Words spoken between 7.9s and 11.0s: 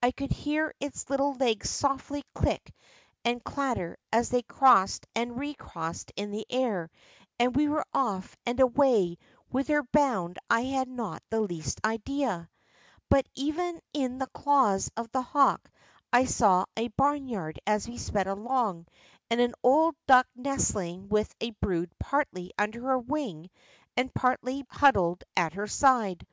off and away, whither hound I had